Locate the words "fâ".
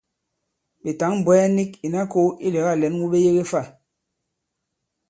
3.51-3.61